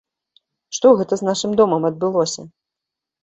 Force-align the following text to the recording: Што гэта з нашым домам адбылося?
Што 0.77 0.87
гэта 1.01 1.13
з 1.19 1.27
нашым 1.29 1.51
домам 1.61 1.85
адбылося? 1.91 2.41